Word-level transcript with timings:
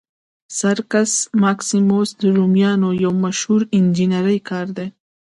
سرکس 0.57 1.11
ماکسیموس 1.43 2.09
د 2.21 2.23
رومیانو 2.37 2.89
یو 3.03 3.11
مشهور 3.25 3.61
انجنیري 3.77 4.39
کار 4.49 4.67
دی. 4.77 4.87